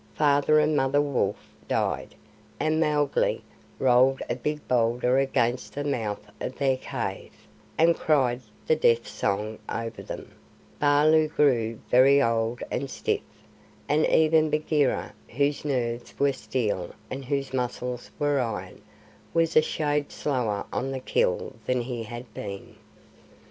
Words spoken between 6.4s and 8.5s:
their cave, and cried